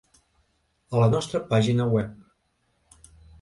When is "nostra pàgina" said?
1.15-1.87